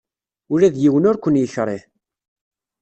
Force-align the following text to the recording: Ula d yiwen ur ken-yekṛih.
Ula 0.53 0.73
d 0.73 0.75
yiwen 0.79 1.07
ur 1.09 1.17
ken-yekṛih. 1.17 1.83